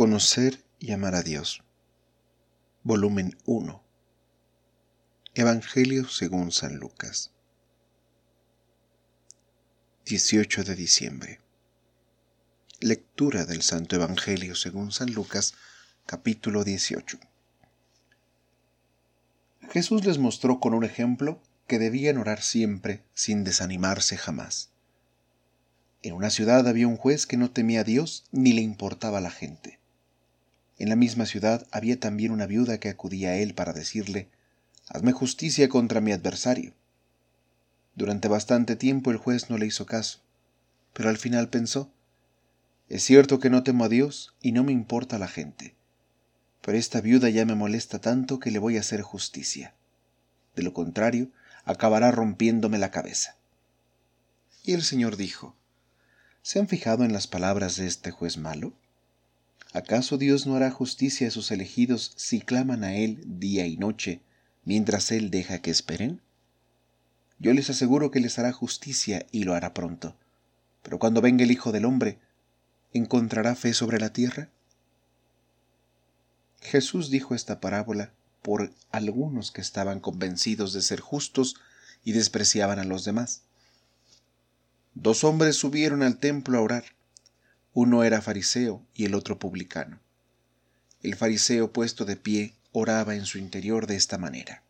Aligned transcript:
Conocer 0.00 0.64
y 0.78 0.92
amar 0.92 1.14
a 1.14 1.22
Dios. 1.22 1.62
Volumen 2.84 3.36
1. 3.44 3.82
Evangelio 5.34 6.08
según 6.08 6.52
San 6.52 6.76
Lucas. 6.76 7.32
18 10.06 10.64
de 10.64 10.74
diciembre. 10.74 11.40
Lectura 12.80 13.44
del 13.44 13.60
Santo 13.60 13.94
Evangelio 13.94 14.54
según 14.54 14.90
San 14.90 15.12
Lucas, 15.12 15.52
capítulo 16.06 16.64
18. 16.64 17.20
Jesús 19.70 20.06
les 20.06 20.16
mostró 20.16 20.60
con 20.60 20.72
un 20.72 20.84
ejemplo 20.84 21.42
que 21.66 21.78
debían 21.78 22.16
orar 22.16 22.40
siempre 22.40 23.04
sin 23.12 23.44
desanimarse 23.44 24.16
jamás. 24.16 24.70
En 26.00 26.14
una 26.14 26.30
ciudad 26.30 26.66
había 26.66 26.88
un 26.88 26.96
juez 26.96 27.26
que 27.26 27.36
no 27.36 27.50
temía 27.50 27.80
a 27.80 27.84
Dios 27.84 28.24
ni 28.32 28.54
le 28.54 28.62
importaba 28.62 29.20
la 29.20 29.30
gente. 29.30 29.79
En 30.80 30.88
la 30.88 30.96
misma 30.96 31.26
ciudad 31.26 31.66
había 31.72 32.00
también 32.00 32.32
una 32.32 32.46
viuda 32.46 32.80
que 32.80 32.88
acudía 32.88 33.28
a 33.28 33.36
él 33.36 33.52
para 33.52 33.74
decirle, 33.74 34.30
Hazme 34.88 35.12
justicia 35.12 35.68
contra 35.68 36.00
mi 36.00 36.10
adversario. 36.10 36.72
Durante 37.94 38.28
bastante 38.28 38.76
tiempo 38.76 39.10
el 39.10 39.18
juez 39.18 39.50
no 39.50 39.58
le 39.58 39.66
hizo 39.66 39.84
caso, 39.84 40.22
pero 40.94 41.10
al 41.10 41.18
final 41.18 41.50
pensó, 41.50 41.92
Es 42.88 43.02
cierto 43.02 43.40
que 43.40 43.50
no 43.50 43.62
temo 43.62 43.84
a 43.84 43.88
Dios 43.90 44.34
y 44.40 44.52
no 44.52 44.64
me 44.64 44.72
importa 44.72 45.18
la 45.18 45.28
gente, 45.28 45.74
pero 46.62 46.78
esta 46.78 47.02
viuda 47.02 47.28
ya 47.28 47.44
me 47.44 47.54
molesta 47.54 47.98
tanto 47.98 48.38
que 48.38 48.50
le 48.50 48.58
voy 48.58 48.78
a 48.78 48.80
hacer 48.80 49.02
justicia. 49.02 49.74
De 50.56 50.62
lo 50.62 50.72
contrario, 50.72 51.28
acabará 51.66 52.10
rompiéndome 52.10 52.78
la 52.78 52.90
cabeza. 52.90 53.36
Y 54.64 54.72
el 54.72 54.82
Señor 54.82 55.18
dijo, 55.18 55.54
¿Se 56.40 56.58
han 56.58 56.68
fijado 56.68 57.04
en 57.04 57.12
las 57.12 57.26
palabras 57.26 57.76
de 57.76 57.86
este 57.86 58.10
juez 58.10 58.38
malo? 58.38 58.72
¿Acaso 59.72 60.18
Dios 60.18 60.46
no 60.46 60.56
hará 60.56 60.72
justicia 60.72 61.28
a 61.28 61.30
sus 61.30 61.52
elegidos 61.52 62.12
si 62.16 62.40
claman 62.40 62.82
a 62.82 62.96
Él 62.96 63.22
día 63.24 63.66
y 63.66 63.76
noche, 63.76 64.20
mientras 64.64 65.12
Él 65.12 65.30
deja 65.30 65.60
que 65.62 65.70
esperen? 65.70 66.20
Yo 67.38 67.54
les 67.54 67.70
aseguro 67.70 68.10
que 68.10 68.18
les 68.18 68.38
hará 68.38 68.52
justicia 68.52 69.26
y 69.30 69.44
lo 69.44 69.54
hará 69.54 69.72
pronto. 69.72 70.16
Pero 70.82 70.98
cuando 70.98 71.20
venga 71.20 71.44
el 71.44 71.52
Hijo 71.52 71.70
del 71.70 71.84
Hombre, 71.84 72.18
¿encontrará 72.92 73.54
fe 73.54 73.72
sobre 73.72 74.00
la 74.00 74.12
tierra? 74.12 74.50
Jesús 76.60 77.08
dijo 77.08 77.36
esta 77.36 77.60
parábola 77.60 78.12
por 78.42 78.72
algunos 78.90 79.52
que 79.52 79.60
estaban 79.60 80.00
convencidos 80.00 80.72
de 80.72 80.82
ser 80.82 80.98
justos 80.98 81.54
y 82.04 82.12
despreciaban 82.12 82.80
a 82.80 82.84
los 82.84 83.04
demás. 83.04 83.42
Dos 84.94 85.22
hombres 85.22 85.54
subieron 85.54 86.02
al 86.02 86.18
templo 86.18 86.58
a 86.58 86.62
orar 86.62 86.84
uno 87.72 88.04
era 88.04 88.20
fariseo 88.20 88.84
y 88.94 89.04
el 89.04 89.14
otro 89.14 89.38
publicano. 89.38 90.00
El 91.02 91.14
fariseo 91.16 91.72
puesto 91.72 92.04
de 92.04 92.16
pie 92.16 92.54
oraba 92.72 93.14
en 93.14 93.26
su 93.26 93.38
interior 93.38 93.86
de 93.86 93.96
esta 93.96 94.18
manera. 94.18 94.62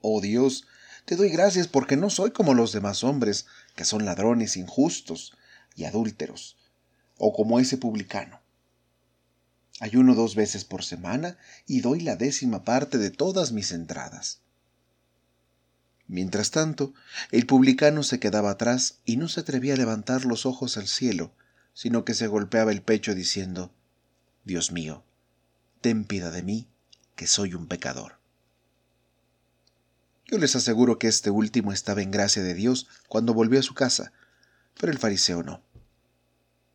Oh 0.00 0.20
Dios, 0.20 0.66
te 1.04 1.16
doy 1.16 1.30
gracias 1.30 1.68
porque 1.68 1.96
no 1.96 2.10
soy 2.10 2.30
como 2.30 2.54
los 2.54 2.72
demás 2.72 3.02
hombres, 3.04 3.46
que 3.74 3.84
son 3.84 4.04
ladrones 4.04 4.56
injustos 4.56 5.32
y 5.74 5.84
adúlteros, 5.84 6.56
o 7.18 7.32
como 7.32 7.58
ese 7.58 7.78
publicano. 7.78 8.40
Ayuno 9.80 10.14
dos 10.14 10.34
veces 10.34 10.64
por 10.64 10.84
semana 10.84 11.38
y 11.66 11.80
doy 11.80 12.00
la 12.00 12.16
décima 12.16 12.64
parte 12.64 12.98
de 12.98 13.10
todas 13.10 13.52
mis 13.52 13.72
entradas. 13.72 14.40
Mientras 16.06 16.50
tanto, 16.50 16.92
el 17.30 17.46
publicano 17.46 18.02
se 18.02 18.20
quedaba 18.20 18.50
atrás 18.50 18.98
y 19.04 19.16
no 19.16 19.28
se 19.28 19.40
atrevía 19.40 19.74
a 19.74 19.78
levantar 19.78 20.24
los 20.24 20.46
ojos 20.46 20.76
al 20.76 20.86
cielo, 20.86 21.32
sino 21.74 22.04
que 22.04 22.14
se 22.14 22.26
golpeaba 22.26 22.72
el 22.72 22.82
pecho 22.82 23.14
diciendo, 23.14 23.72
Dios 24.44 24.72
mío, 24.72 25.04
ten 25.80 26.04
piedad 26.04 26.32
de 26.32 26.42
mí, 26.42 26.68
que 27.16 27.26
soy 27.26 27.54
un 27.54 27.66
pecador. 27.66 28.18
Yo 30.26 30.38
les 30.38 30.56
aseguro 30.56 30.98
que 30.98 31.08
este 31.08 31.30
último 31.30 31.72
estaba 31.72 32.02
en 32.02 32.10
gracia 32.10 32.42
de 32.42 32.54
Dios 32.54 32.88
cuando 33.08 33.34
volvió 33.34 33.60
a 33.60 33.62
su 33.62 33.74
casa, 33.74 34.12
pero 34.80 34.92
el 34.92 34.98
fariseo 34.98 35.42
no. 35.42 35.62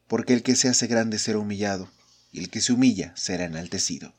Porque 0.07 0.33
el 0.33 0.43
que 0.43 0.55
se 0.55 0.69
hace 0.69 0.87
grande 0.87 1.19
será 1.19 1.39
humillado, 1.39 1.89
y 2.31 2.39
el 2.39 2.49
que 2.49 2.61
se 2.61 2.73
humilla 2.73 3.15
será 3.15 3.45
enaltecido. 3.45 4.13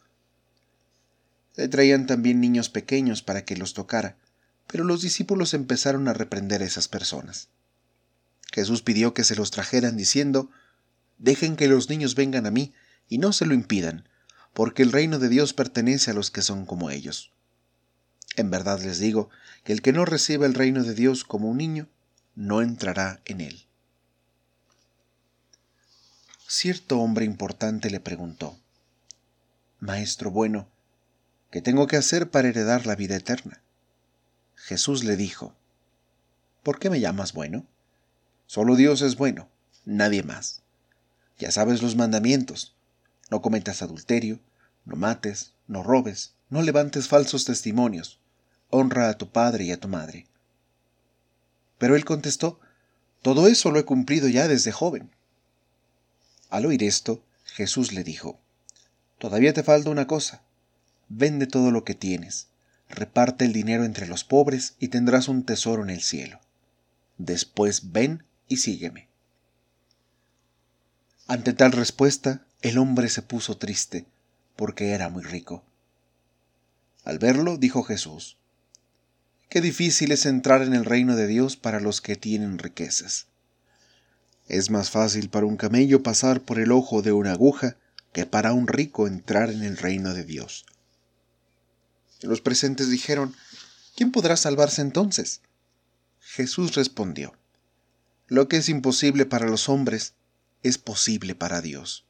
Le 1.56 1.68
traían 1.68 2.06
también 2.06 2.40
niños 2.40 2.68
pequeños 2.68 3.22
para 3.22 3.44
que 3.44 3.56
los 3.56 3.74
tocara, 3.74 4.16
pero 4.66 4.84
los 4.84 5.02
discípulos 5.02 5.54
empezaron 5.54 6.08
a 6.08 6.12
reprender 6.12 6.62
a 6.62 6.66
esas 6.66 6.88
personas. 6.88 7.48
Jesús 8.52 8.82
pidió 8.82 9.14
que 9.14 9.24
se 9.24 9.36
los 9.36 9.50
trajeran 9.50 9.96
diciendo, 9.96 10.50
Dejen 11.18 11.56
que 11.56 11.68
los 11.68 11.88
niños 11.90 12.14
vengan 12.14 12.46
a 12.46 12.50
mí 12.50 12.72
y 13.08 13.18
no 13.18 13.32
se 13.32 13.46
lo 13.46 13.54
impidan, 13.54 14.08
porque 14.52 14.82
el 14.82 14.92
reino 14.92 15.18
de 15.18 15.28
Dios 15.28 15.52
pertenece 15.52 16.10
a 16.10 16.14
los 16.14 16.30
que 16.30 16.42
son 16.42 16.66
como 16.66 16.90
ellos. 16.90 17.32
En 18.36 18.50
verdad 18.50 18.80
les 18.80 18.98
digo 18.98 19.30
que 19.64 19.72
el 19.72 19.82
que 19.82 19.92
no 19.92 20.04
reciba 20.04 20.46
el 20.46 20.54
reino 20.54 20.84
de 20.84 20.94
Dios 20.94 21.24
como 21.24 21.48
un 21.48 21.58
niño, 21.58 21.88
no 22.34 22.62
entrará 22.62 23.20
en 23.24 23.40
él. 23.40 23.66
Cierto 26.46 27.00
hombre 27.00 27.24
importante 27.24 27.90
le 27.90 28.00
preguntó, 28.00 28.58
Maestro 29.80 30.30
bueno, 30.30 30.68
¿qué 31.50 31.60
tengo 31.60 31.86
que 31.86 31.96
hacer 31.96 32.30
para 32.30 32.48
heredar 32.48 32.86
la 32.86 32.94
vida 32.94 33.16
eterna? 33.16 33.60
Jesús 34.54 35.04
le 35.04 35.16
dijo, 35.16 35.54
¿por 36.62 36.78
qué 36.78 36.90
me 36.90 37.00
llamas 37.00 37.32
bueno? 37.32 37.66
Solo 38.46 38.76
Dios 38.76 39.02
es 39.02 39.16
bueno, 39.16 39.48
nadie 39.84 40.22
más. 40.22 40.62
Ya 41.38 41.50
sabes 41.50 41.82
los 41.82 41.96
mandamientos. 41.96 42.74
No 43.30 43.42
cometas 43.42 43.82
adulterio, 43.82 44.40
no 44.84 44.96
mates, 44.96 45.52
no 45.66 45.82
robes, 45.82 46.34
no 46.50 46.62
levantes 46.62 47.08
falsos 47.08 47.44
testimonios, 47.44 48.20
honra 48.70 49.08
a 49.08 49.18
tu 49.18 49.30
padre 49.30 49.64
y 49.64 49.72
a 49.72 49.78
tu 49.78 49.88
madre. 49.88 50.26
Pero 51.78 51.94
él 51.94 52.04
contestó, 52.04 52.58
Todo 53.22 53.48
eso 53.48 53.70
lo 53.70 53.78
he 53.78 53.84
cumplido 53.84 54.28
ya 54.28 54.48
desde 54.48 54.72
joven. 54.72 55.10
Al 56.50 56.66
oír 56.66 56.82
esto, 56.82 57.22
Jesús 57.44 57.92
le 57.92 58.04
dijo, 58.04 58.40
Todavía 59.18 59.52
te 59.52 59.62
falta 59.62 59.90
una 59.90 60.06
cosa. 60.06 60.42
Vende 61.08 61.46
todo 61.46 61.70
lo 61.70 61.84
que 61.84 61.94
tienes, 61.94 62.48
reparte 62.88 63.44
el 63.44 63.52
dinero 63.52 63.84
entre 63.84 64.06
los 64.06 64.24
pobres 64.24 64.74
y 64.78 64.88
tendrás 64.88 65.28
un 65.28 65.44
tesoro 65.44 65.82
en 65.82 65.90
el 65.90 66.02
cielo. 66.02 66.40
Después 67.18 67.92
ven 67.92 68.24
y 68.46 68.58
sígueme. 68.58 69.07
Ante 71.30 71.52
tal 71.52 71.72
respuesta, 71.72 72.40
el 72.62 72.78
hombre 72.78 73.10
se 73.10 73.20
puso 73.20 73.58
triste, 73.58 74.06
porque 74.56 74.92
era 74.92 75.10
muy 75.10 75.22
rico. 75.22 75.62
Al 77.04 77.18
verlo, 77.18 77.58
dijo 77.58 77.82
Jesús, 77.82 78.38
Qué 79.50 79.60
difícil 79.60 80.10
es 80.10 80.24
entrar 80.24 80.62
en 80.62 80.72
el 80.72 80.86
reino 80.86 81.16
de 81.16 81.26
Dios 81.26 81.58
para 81.58 81.80
los 81.80 82.00
que 82.00 82.16
tienen 82.16 82.58
riquezas. 82.58 83.26
Es 84.46 84.70
más 84.70 84.88
fácil 84.88 85.28
para 85.28 85.44
un 85.44 85.58
camello 85.58 86.02
pasar 86.02 86.40
por 86.40 86.58
el 86.58 86.72
ojo 86.72 87.02
de 87.02 87.12
una 87.12 87.32
aguja 87.32 87.76
que 88.14 88.24
para 88.24 88.54
un 88.54 88.66
rico 88.66 89.06
entrar 89.06 89.50
en 89.50 89.62
el 89.62 89.76
reino 89.76 90.14
de 90.14 90.24
Dios. 90.24 90.64
Los 92.22 92.40
presentes 92.40 92.88
dijeron, 92.88 93.36
¿quién 93.94 94.12
podrá 94.12 94.38
salvarse 94.38 94.80
entonces? 94.80 95.42
Jesús 96.20 96.74
respondió, 96.74 97.34
Lo 98.28 98.48
que 98.48 98.56
es 98.56 98.70
imposible 98.70 99.26
para 99.26 99.46
los 99.46 99.68
hombres 99.68 100.14
es 100.62 100.78
posible 100.78 101.34
para 101.34 101.60
Dios. 101.60 102.04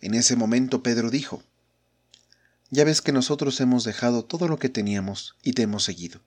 En 0.00 0.14
ese 0.14 0.36
momento 0.36 0.82
Pedro 0.82 1.10
dijo, 1.10 1.42
Ya 2.70 2.84
ves 2.84 3.02
que 3.02 3.12
nosotros 3.12 3.60
hemos 3.60 3.84
dejado 3.84 4.24
todo 4.24 4.48
lo 4.48 4.58
que 4.58 4.68
teníamos 4.68 5.36
y 5.42 5.52
te 5.52 5.62
hemos 5.62 5.84
seguido. 5.84 6.20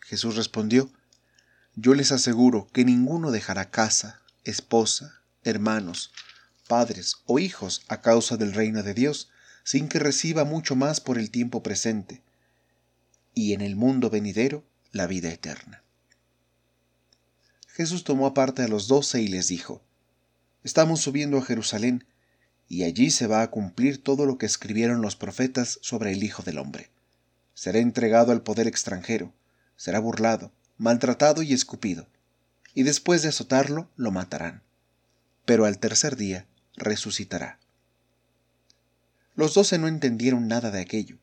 Jesús 0.00 0.36
respondió, 0.36 0.90
Yo 1.76 1.94
les 1.94 2.12
aseguro 2.12 2.68
que 2.72 2.84
ninguno 2.84 3.30
dejará 3.30 3.70
casa, 3.70 4.22
esposa, 4.44 5.20
hermanos, 5.44 6.10
padres 6.66 7.16
o 7.26 7.38
hijos 7.38 7.82
a 7.88 8.00
causa 8.00 8.36
del 8.36 8.54
reino 8.54 8.82
de 8.82 8.94
Dios, 8.94 9.30
sin 9.62 9.88
que 9.88 9.98
reciba 9.98 10.44
mucho 10.44 10.76
más 10.76 11.00
por 11.00 11.18
el 11.18 11.30
tiempo 11.30 11.62
presente, 11.62 12.22
y 13.34 13.52
en 13.52 13.60
el 13.60 13.76
mundo 13.76 14.10
venidero 14.10 14.64
la 14.92 15.06
vida 15.06 15.30
eterna. 15.30 15.83
Jesús 17.74 18.04
tomó 18.04 18.28
aparte 18.28 18.62
a 18.62 18.68
los 18.68 18.86
doce 18.86 19.20
y 19.20 19.26
les 19.26 19.48
dijo, 19.48 19.82
Estamos 20.62 21.00
subiendo 21.00 21.38
a 21.38 21.42
Jerusalén, 21.42 22.04
y 22.68 22.84
allí 22.84 23.10
se 23.10 23.26
va 23.26 23.42
a 23.42 23.50
cumplir 23.50 24.00
todo 24.00 24.26
lo 24.26 24.38
que 24.38 24.46
escribieron 24.46 25.02
los 25.02 25.16
profetas 25.16 25.80
sobre 25.82 26.12
el 26.12 26.22
Hijo 26.22 26.44
del 26.44 26.58
Hombre. 26.58 26.90
Será 27.52 27.80
entregado 27.80 28.30
al 28.30 28.42
poder 28.42 28.68
extranjero, 28.68 29.34
será 29.76 29.98
burlado, 29.98 30.52
maltratado 30.78 31.42
y 31.42 31.52
escupido, 31.52 32.06
y 32.74 32.84
después 32.84 33.22
de 33.22 33.30
azotarlo 33.30 33.90
lo 33.96 34.12
matarán. 34.12 34.62
Pero 35.44 35.64
al 35.64 35.80
tercer 35.80 36.14
día 36.14 36.46
resucitará. 36.76 37.58
Los 39.34 39.52
doce 39.54 39.78
no 39.78 39.88
entendieron 39.88 40.46
nada 40.46 40.70
de 40.70 40.80
aquello. 40.80 41.18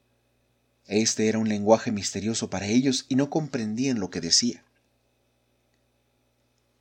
Este 0.86 1.30
era 1.30 1.39
un 1.39 1.48
lenguaje 1.48 1.94
misterioso 1.94 2.50
para 2.50 2.68
ellos 2.68 3.06
y 3.07 3.15
no 3.15 3.30
comprendían 3.30 4.01
lo 4.01 4.09
que 4.09 4.19
decía. 4.19 4.65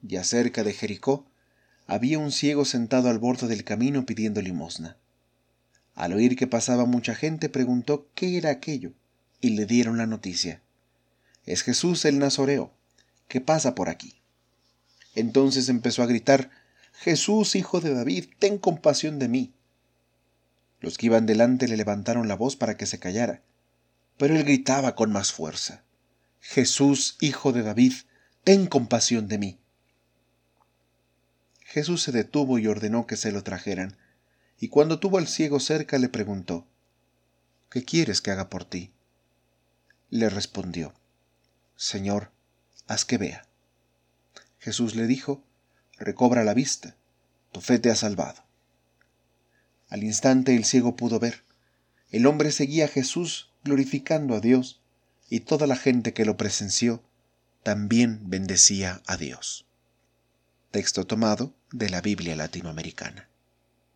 Ya 0.02 0.25
cerca 0.25 0.64
de 0.64 0.73
Jericó, 0.73 1.26
había 1.87 2.19
un 2.19 2.32
ciego 2.32 2.64
sentado 2.64 3.08
al 3.08 3.19
borde 3.19 3.49
del 3.49 3.64
camino 3.64 4.06
pidiendo 4.06 4.41
limosna. 4.41 4.97
Al 5.94 6.12
oír 6.12 6.37
que 6.37 6.47
pasaba 6.47 6.85
mucha 6.85 7.14
gente 7.14 7.49
preguntó 7.49 8.08
qué 8.14 8.38
era 8.38 8.50
aquello 8.50 8.93
y 9.41 9.50
le 9.50 9.67
dieron 9.67 9.99
la 9.99 10.06
noticia. 10.06 10.62
Es 11.44 11.62
Jesús 11.62 12.05
el 12.05 12.19
Nazoreo, 12.19 12.73
que 13.29 13.41
pasa 13.41 13.75
por 13.75 13.88
aquí. 13.88 14.20
Entonces 15.14 15.69
empezó 15.69 16.02
a 16.02 16.06
gritar, 16.06 16.50
Jesús, 16.93 17.56
hijo 17.56 17.81
de 17.81 17.94
David, 17.94 18.26
ten 18.38 18.58
compasión 18.58 19.19
de 19.19 19.29
mí. 19.29 19.52
Los 20.81 20.97
que 20.97 21.06
iban 21.06 21.26
delante 21.26 21.69
le 21.69 21.76
levantaron 21.76 22.29
la 22.29 22.37
voz 22.37 22.56
para 22.56 22.76
que 22.76 22.87
se 22.87 22.99
callara, 22.99 23.43
pero 24.17 24.37
él 24.37 24.44
gritaba 24.44 24.94
con 24.94 25.12
más 25.12 25.32
fuerza, 25.32 25.82
Jesús, 26.41 27.17
hijo 27.20 27.52
de 27.52 27.62
David, 27.62 27.93
ten 28.44 28.67
compasión 28.67 29.29
de 29.29 29.38
mí. 29.38 29.58
Jesús 31.71 32.03
se 32.03 32.11
detuvo 32.11 32.59
y 32.59 32.67
ordenó 32.67 33.07
que 33.07 33.17
se 33.17 33.31
lo 33.31 33.45
trajeran, 33.45 33.97
y 34.59 34.71
cuando 34.71 34.99
tuvo 34.99 35.19
al 35.19 35.29
ciego 35.29 35.61
cerca 35.61 35.99
le 35.99 36.09
preguntó, 36.09 36.67
¿Qué 37.71 37.85
quieres 37.85 38.21
que 38.21 38.33
haga 38.33 38.51
por 38.51 38.65
ti? 38.65 38.91
Le 40.09 40.29
respondió, 40.31 40.93
Señor, 41.77 42.33
haz 42.89 43.05
que 43.05 43.19
vea. 43.19 43.47
Jesús 44.59 44.97
le 44.97 45.07
dijo, 45.07 45.45
Recobra 45.97 46.43
la 46.43 46.55
vista, 46.55 46.97
tu 47.53 47.61
fe 47.61 47.79
te 47.79 47.89
ha 47.89 47.95
salvado. 47.95 48.43
Al 49.89 50.03
instante 50.03 50.57
el 50.57 50.65
ciego 50.65 50.97
pudo 50.97 51.21
ver. 51.21 51.45
El 52.11 52.27
hombre 52.27 52.51
seguía 52.51 52.87
a 52.87 52.89
Jesús 52.89 53.53
glorificando 53.63 54.35
a 54.35 54.41
Dios, 54.41 54.81
y 55.29 55.41
toda 55.41 55.69
la 55.69 55.77
gente 55.77 56.15
que 56.15 56.25
lo 56.25 56.37
presenció 56.37 57.05
también 57.63 58.29
bendecía 58.29 59.03
a 59.07 59.17
Dios. 59.17 59.70
Texto 60.71 61.05
tomado 61.05 61.53
de 61.73 61.91
la 61.91 62.01
Biblia 62.01 62.37
latinoamericana. 62.37 63.30